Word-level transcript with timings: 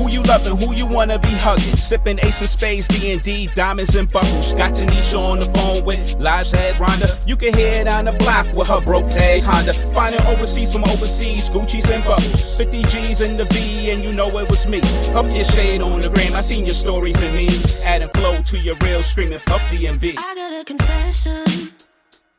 Who 0.00 0.08
you 0.08 0.22
loving, 0.22 0.56
who 0.56 0.74
you 0.74 0.86
wanna 0.86 1.18
be 1.18 1.28
hugging. 1.28 1.76
Sipping 1.76 2.18
ace 2.20 2.40
of 2.40 2.48
spades, 2.48 2.88
D&D, 2.88 3.48
diamonds 3.48 3.94
and 3.94 4.10
buckles. 4.10 4.54
Got 4.54 4.72
Tanisha 4.72 5.22
on 5.22 5.40
the 5.40 5.44
phone 5.44 5.84
with 5.84 6.22
Live's 6.22 6.52
head 6.52 6.76
Rhonda. 6.76 7.28
You 7.28 7.36
can 7.36 7.52
hear 7.52 7.82
it 7.82 7.86
on 7.86 8.06
the 8.06 8.12
block 8.12 8.46
with 8.56 8.66
her 8.68 8.80
broke 8.80 9.10
tag 9.10 9.42
Honda. 9.42 9.74
Finding 9.92 10.22
overseas 10.22 10.72
from 10.72 10.84
overseas, 10.84 11.50
Gucci's 11.50 11.90
and 11.90 12.02
bubbles. 12.02 12.56
50 12.56 12.82
G's 12.84 13.20
in 13.20 13.36
the 13.36 13.44
V, 13.44 13.90
and 13.90 14.02
you 14.02 14.14
know 14.14 14.38
it 14.38 14.48
was 14.48 14.66
me. 14.66 14.80
Up 15.14 15.26
your 15.26 15.44
shade 15.44 15.82
on 15.82 16.00
the 16.00 16.08
gram, 16.08 16.34
I 16.34 16.40
seen 16.40 16.64
your 16.64 16.74
stories 16.74 17.20
and 17.20 17.34
memes. 17.34 17.82
Adding 17.82 18.08
flow 18.08 18.40
to 18.40 18.58
your 18.58 18.76
real, 18.76 19.02
screaming, 19.02 19.38
fuck 19.40 19.60
DMB. 19.68 20.14
I 20.16 20.34
got 20.34 20.58
a 20.58 20.64
confession. 20.64 21.72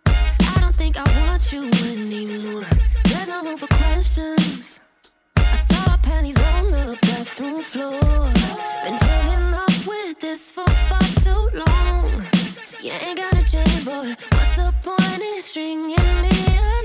I 0.08 0.58
don't 0.60 0.74
think 0.74 0.98
I 0.98 1.28
want 1.28 1.54
you 1.54 1.70
bathroom 7.32 7.62
floor. 7.62 8.00
Been 8.84 8.98
putting 9.00 9.54
up 9.54 9.88
with 9.88 10.20
this 10.20 10.52
for 10.52 10.68
far 10.90 11.00
too 11.24 11.50
long. 11.54 12.24
You 12.82 12.92
ain't 12.92 13.18
gotta 13.18 13.44
change, 13.50 13.86
boy. 13.86 14.16
What's 14.32 14.56
the 14.56 14.74
point 14.84 15.22
in 15.22 15.42
stringing 15.42 15.96
me 16.22 16.32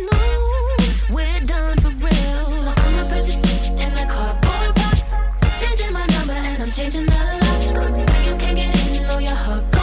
along? 0.03 0.79
We're 1.11 1.41
done 1.41 1.77
for 1.79 1.89
real. 1.89 2.45
So 2.45 2.73
I'ma 2.77 3.09
put 3.09 3.27
you 3.29 3.41
in 3.83 3.93
the 3.95 4.07
cardboard 4.09 4.75
box. 4.77 5.15
Changing 5.61 5.93
my 5.93 6.07
number 6.07 6.35
and 6.35 6.63
I'm 6.63 6.71
changing 6.71 7.07
the 7.07 7.39
locks. 7.43 7.73
Now 7.73 8.23
you 8.23 8.37
can't 8.37 8.57
get 8.57 9.01
in, 9.01 9.07
know 9.07 9.19
your 9.19 9.35
heart 9.35 9.76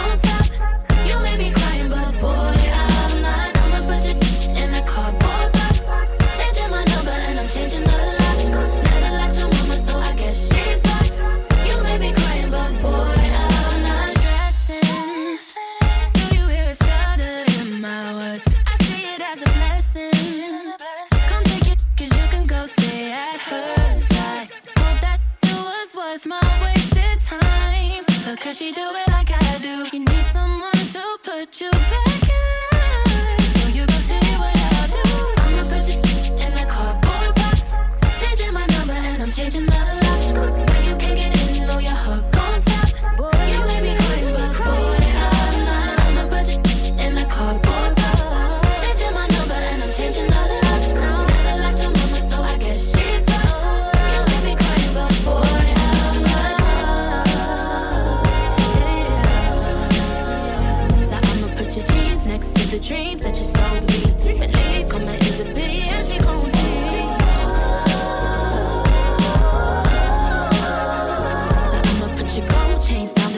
worth 26.14 26.28
my 26.28 26.61
wasted 26.61 27.19
time. 27.22 28.03
Because 28.25 28.58
she 28.58 28.72
do 28.72 28.81
it 28.81 29.08
like 29.09 29.31
I 29.31 29.58
do. 29.59 29.86
You 29.92 30.06
need 30.06 30.25
someone 30.25 30.72
to 30.72 31.17
put 31.23 31.59
you 31.59 31.72
back 31.72 32.22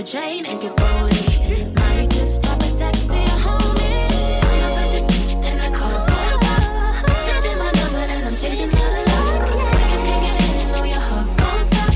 chain 0.06 0.46
and 0.46 0.62
get 0.62 0.80
rolling. 0.80 1.74
Might 1.74 2.12
just 2.12 2.44
drop 2.44 2.62
a 2.62 2.70
text 2.78 3.10
to 3.10 3.16
your 3.16 3.40
homie. 3.42 4.44
I'm 4.44 4.62
a 4.62 4.76
budget, 4.76 5.42
then 5.42 5.60
I 5.60 5.72
call 5.74 5.90
up 5.90 6.08
my 6.08 6.38
boss. 6.42 7.26
Changing 7.26 7.58
my 7.58 7.72
number 7.72 7.98
and 7.98 8.26
I'm 8.28 8.36
changing 8.36 8.70
to 8.70 8.76
the 8.76 9.02
love. 9.10 9.56
When 9.56 9.90
you 9.90 10.00
can't 10.06 10.24
get 10.26 10.64
in, 10.64 10.72
know 10.72 10.84
your 10.84 11.00
heart 11.00 11.28
won't 11.42 11.66
stop. 11.66 11.94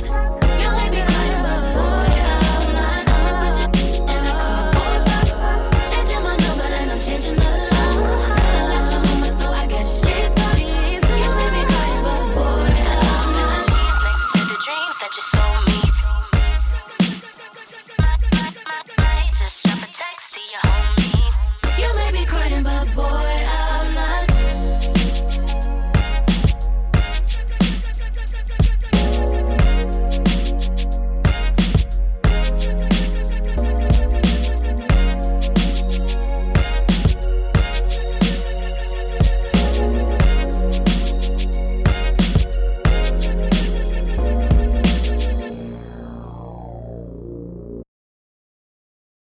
You 0.58 0.70
might 0.74 0.90
be 0.90 1.02
lying, 1.06 1.42
but 1.46 1.62
boy, 1.78 2.10
I'm 2.34 2.74
lying. 2.74 3.10
I'm 3.14 3.30
a 3.30 3.34
budget, 3.46 3.70
then 4.08 4.26
I 4.26 4.34
call 4.42 4.58
up 4.58 4.74
my 4.74 4.98
boss. 5.06 5.92
Changing 5.92 6.24
my 6.24 6.36
number 6.38 6.64
and 6.66 6.90
I'm 6.90 7.00
changing 7.00 7.36
the 7.36 7.46
love. 7.46 8.10
And 8.42 8.58
I 8.58 8.64
let 8.74 8.90
your 8.90 9.02
mama, 9.06 9.30
so 9.30 9.46
I 9.54 9.68
guess 9.68 10.02
she's 10.02 10.34
got 10.34 10.58
You 10.58 11.30
may 11.38 11.50
be 11.54 11.62
crying, 11.70 12.02
but 12.02 12.26
boy, 12.34 12.74
I'm 12.74 13.38
lying. 13.38 13.70
Please, 13.70 14.26
to 14.34 14.42
the 14.50 14.58
dreams 14.66 14.98
that 14.98 15.14
you 15.16 15.39